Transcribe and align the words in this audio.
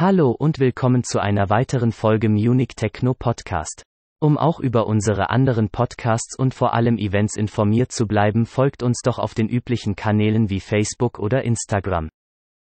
Hallo 0.00 0.30
und 0.30 0.58
willkommen 0.60 1.04
zu 1.04 1.20
einer 1.20 1.50
weiteren 1.50 1.92
Folge 1.92 2.30
Munich 2.30 2.68
Techno 2.74 3.12
Podcast. 3.12 3.82
Um 4.18 4.38
auch 4.38 4.58
über 4.58 4.86
unsere 4.86 5.28
anderen 5.28 5.68
Podcasts 5.68 6.38
und 6.38 6.54
vor 6.54 6.72
allem 6.72 6.96
Events 6.96 7.36
informiert 7.36 7.92
zu 7.92 8.06
bleiben, 8.06 8.46
folgt 8.46 8.82
uns 8.82 9.02
doch 9.02 9.18
auf 9.18 9.34
den 9.34 9.50
üblichen 9.50 9.96
Kanälen 9.96 10.48
wie 10.48 10.60
Facebook 10.60 11.18
oder 11.18 11.44
Instagram. 11.44 12.08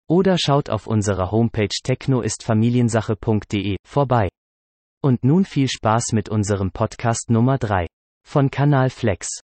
Oder 0.08 0.36
schaut 0.38 0.70
auf 0.70 0.86
unserer 0.86 1.32
Homepage 1.32 1.66
technoistfamiliensache.de 1.82 3.74
vorbei. 3.84 4.28
Und 5.02 5.24
nun 5.24 5.44
viel 5.44 5.66
Spaß 5.66 6.12
mit 6.12 6.28
unserem 6.28 6.70
Podcast 6.70 7.28
Nummer 7.28 7.58
3 7.58 7.88
von 8.24 8.52
Kanal 8.52 8.88
Flex. 8.88 9.40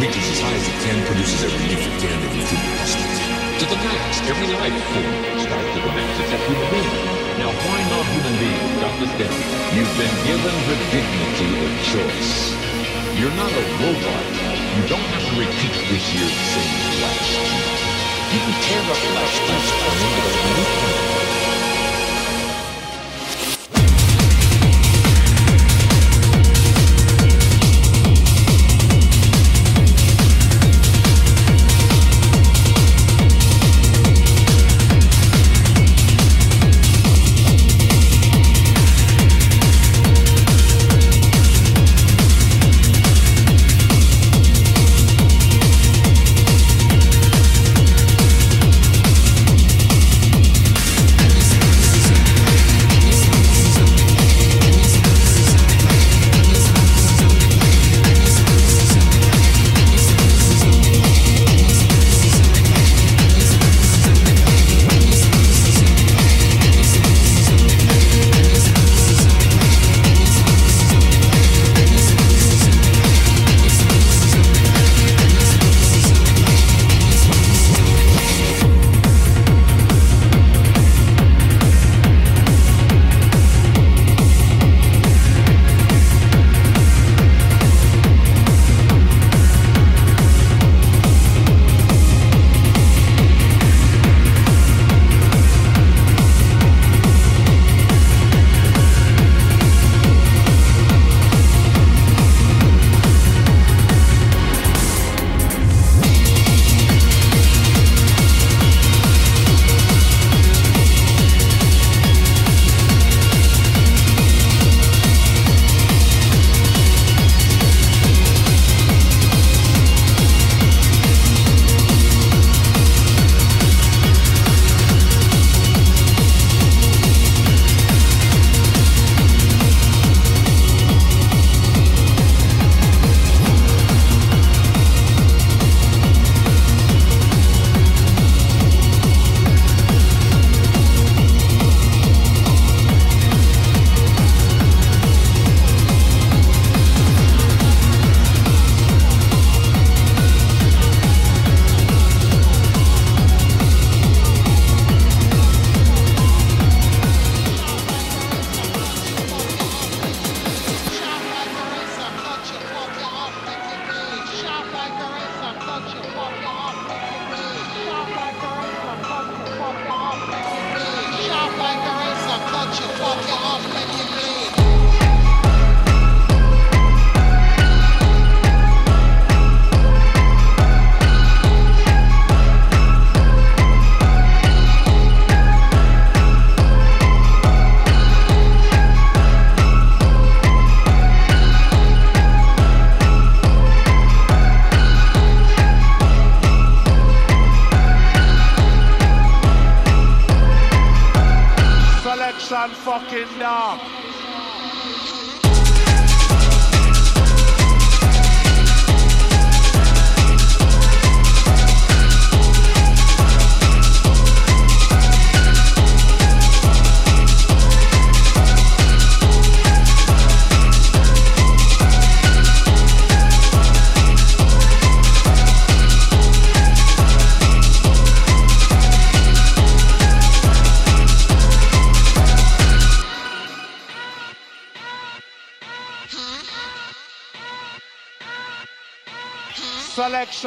Reaches 0.00 0.28
as 0.28 0.40
high 0.40 0.52
as 0.52 0.66
it 0.68 0.78
can, 0.84 0.96
produces 1.08 1.40
every 1.44 1.62
leaf 1.72 1.80
it 1.80 1.96
can, 2.04 2.16
every 2.20 2.44
fruit 2.44 2.60
it. 2.60 3.26
To 3.60 3.64
the 3.64 3.78
max, 3.80 4.20
every 4.28 4.48
life 4.52 4.76
form 4.92 5.16
starts 5.40 5.70
to 5.72 5.80
the 5.80 5.92
max, 5.96 6.10
except 6.20 6.44
human 6.44 6.68
beings. 6.68 7.00
Now, 7.40 7.50
why 7.64 7.78
not 7.88 8.04
human 8.12 8.36
beings? 8.36 8.76
Understand, 8.84 9.36
you've 9.72 9.94
been 9.96 10.16
given 10.28 10.56
the 10.68 10.76
dignity 10.92 11.50
of 11.64 11.72
choice. 11.88 12.52
You're 13.16 13.36
not 13.40 13.48
a 13.48 13.64
robot. 13.80 14.24
You 14.76 14.84
don't 14.84 15.08
have 15.16 15.24
to 15.24 15.34
repeat 15.40 15.74
this 15.88 16.04
year 16.12 16.28
the 16.28 16.44
same 16.52 16.72
as 16.76 16.96
last 17.00 17.32
year. 17.32 17.76
You 18.36 18.40
can 18.44 18.56
tear 18.68 18.84
up 18.84 19.00
last 19.16 19.40
year's 19.48 19.70
plan 19.80 19.96
with 20.12 20.92
a 20.92 20.95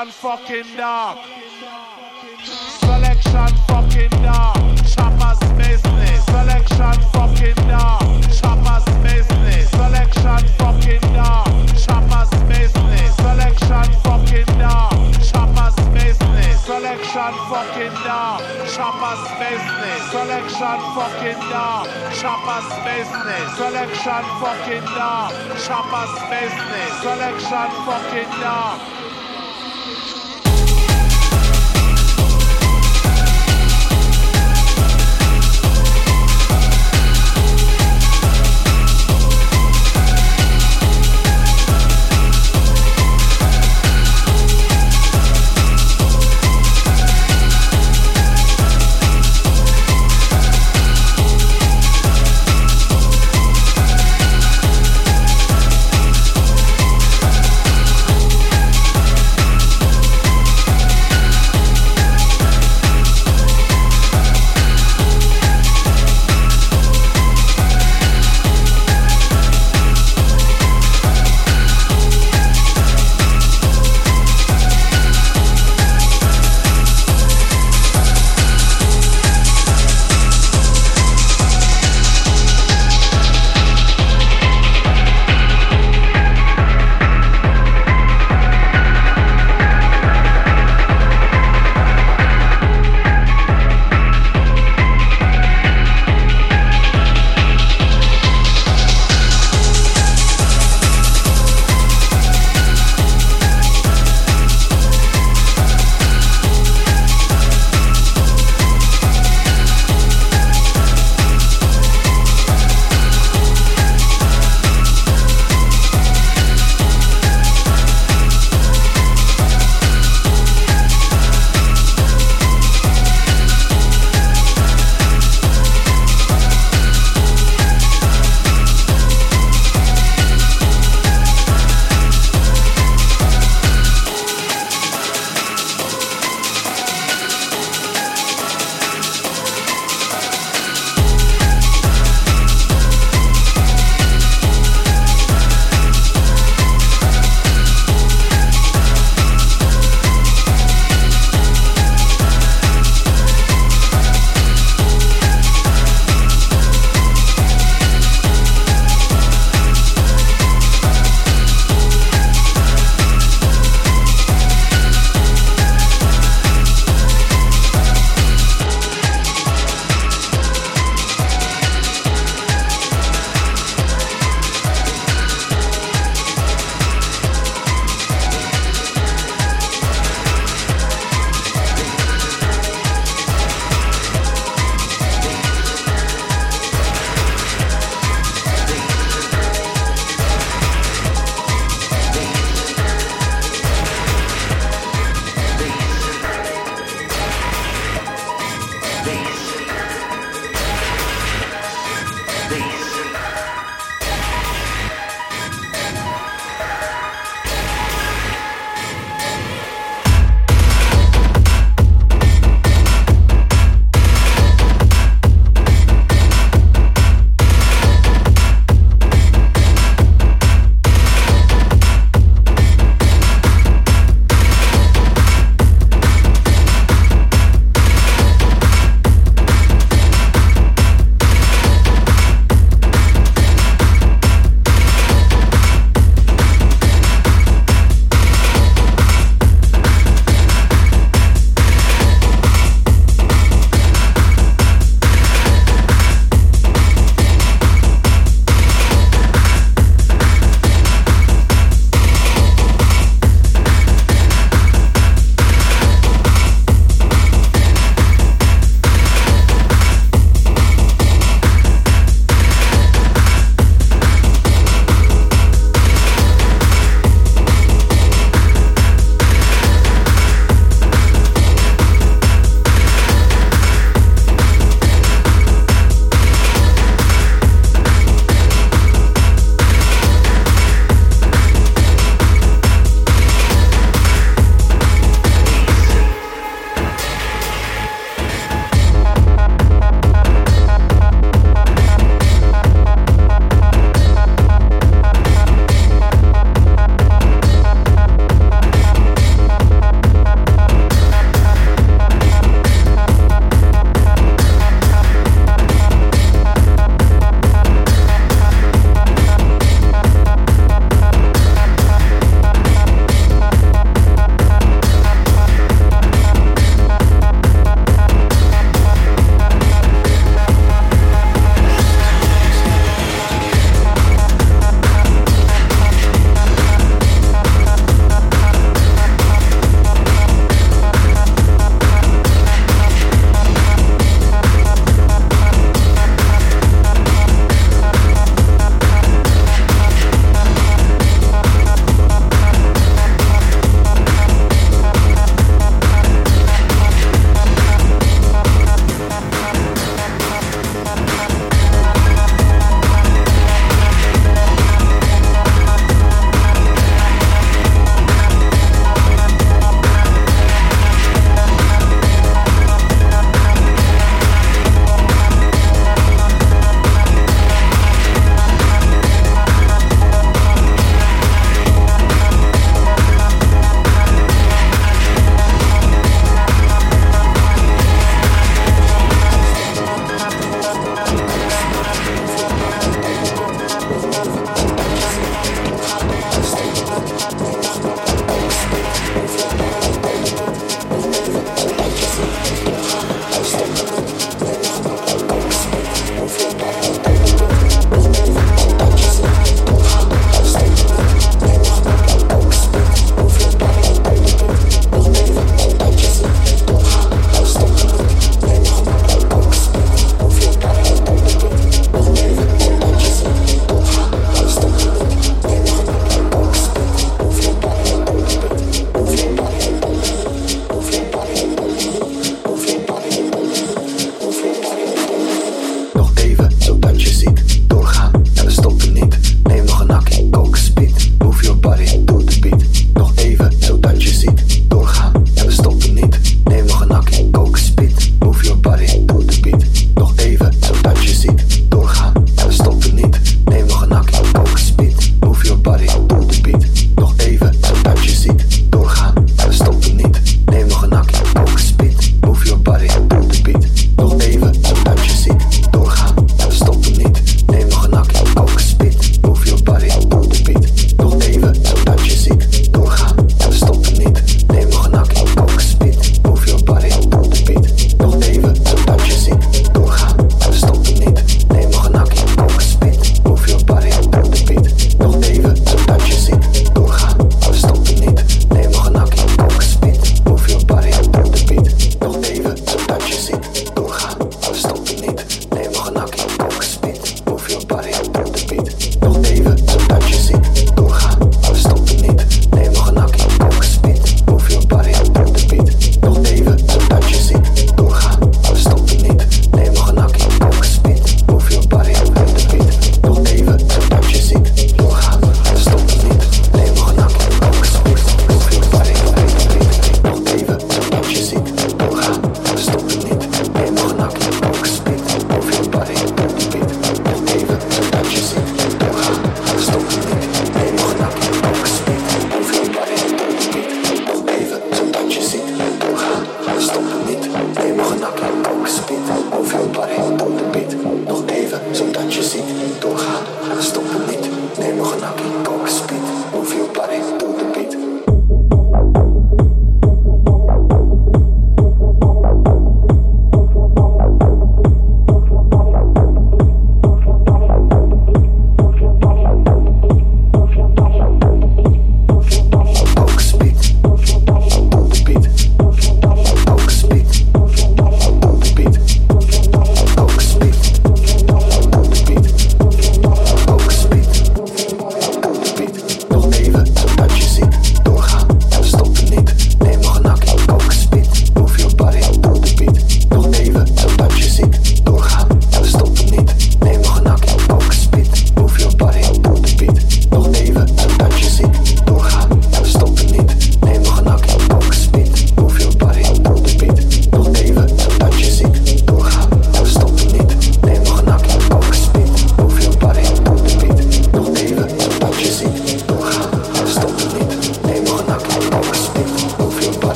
Selection 0.00 0.30
fucking 0.30 0.76
dog. 0.78 1.18
Selection 2.80 3.52
fucking 3.68 4.08
dog. 4.24 4.56
Choppers 4.88 5.38
business. 5.60 6.24
Selection 6.24 6.96
fucking 7.12 7.60
dog. 7.68 8.00
Choppers 8.32 8.86
business. 9.04 9.68
Selection 9.68 10.40
fucking 10.56 11.04
dog. 11.12 11.44
Choppers 11.76 12.32
business. 12.48 13.12
Selection 13.20 13.84
fucking 14.00 14.48
dog. 14.56 15.04
Choppers 15.28 15.68
business. 15.84 16.64
Selection 16.64 17.34
fucking 17.52 17.92
dog. 18.00 18.40
Choppers 18.72 19.22
business. 19.36 20.00
Selection 20.08 20.80
fucking 20.96 21.40
dog. 21.52 21.84
Choppers 22.16 22.68
business. 22.88 23.46
Selection 23.60 24.24
fucking 24.40 24.86
dog. 24.96 25.30
Choppers 25.60 26.14
business. 26.32 26.90
Selection 27.04 27.68
fucking 27.84 28.30
dog. 28.40 28.99